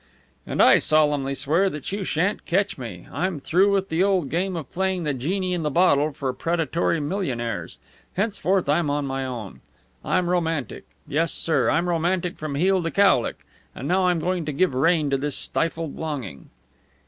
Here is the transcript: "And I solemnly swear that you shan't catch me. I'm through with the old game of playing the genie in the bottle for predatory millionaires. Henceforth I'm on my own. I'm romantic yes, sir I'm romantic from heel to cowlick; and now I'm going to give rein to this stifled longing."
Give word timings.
"And 0.47 0.63
I 0.63 0.79
solemnly 0.79 1.35
swear 1.35 1.69
that 1.69 1.91
you 1.91 2.03
shan't 2.03 2.47
catch 2.47 2.75
me. 2.75 3.07
I'm 3.11 3.39
through 3.39 3.71
with 3.71 3.89
the 3.89 4.01
old 4.03 4.31
game 4.31 4.55
of 4.55 4.71
playing 4.71 5.03
the 5.03 5.13
genie 5.13 5.53
in 5.53 5.61
the 5.61 5.69
bottle 5.69 6.11
for 6.11 6.33
predatory 6.33 6.99
millionaires. 6.99 7.77
Henceforth 8.15 8.67
I'm 8.67 8.89
on 8.89 9.05
my 9.05 9.23
own. 9.27 9.61
I'm 10.03 10.27
romantic 10.27 10.87
yes, 11.07 11.31
sir 11.31 11.69
I'm 11.69 11.87
romantic 11.87 12.39
from 12.39 12.55
heel 12.55 12.81
to 12.81 12.89
cowlick; 12.89 13.45
and 13.75 13.87
now 13.87 14.07
I'm 14.07 14.17
going 14.17 14.43
to 14.45 14.51
give 14.51 14.73
rein 14.73 15.11
to 15.11 15.17
this 15.17 15.35
stifled 15.35 15.95
longing." 15.95 16.49